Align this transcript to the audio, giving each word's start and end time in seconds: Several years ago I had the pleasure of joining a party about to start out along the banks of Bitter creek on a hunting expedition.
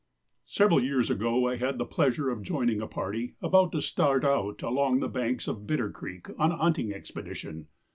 Several 0.47 0.81
years 0.81 1.11
ago 1.11 1.47
I 1.47 1.57
had 1.57 1.77
the 1.77 1.85
pleasure 1.85 2.31
of 2.31 2.41
joining 2.41 2.81
a 2.81 2.87
party 2.87 3.35
about 3.39 3.71
to 3.73 3.81
start 3.83 4.25
out 4.25 4.63
along 4.63 4.99
the 4.99 5.07
banks 5.07 5.47
of 5.47 5.67
Bitter 5.67 5.91
creek 5.91 6.25
on 6.39 6.51
a 6.51 6.57
hunting 6.57 6.91
expedition. 6.91 7.67